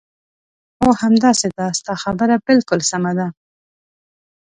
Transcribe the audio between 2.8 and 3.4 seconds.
سمه ده.